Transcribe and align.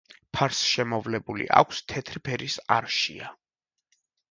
ფარს 0.37 0.61
შემოვლებული 0.69 1.47
აქვს 1.61 1.83
თეთრი 1.93 2.23
ფერის 2.31 2.59
არშია. 2.79 3.31